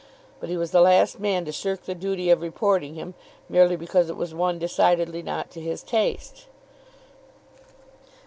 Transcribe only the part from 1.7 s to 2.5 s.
the duty of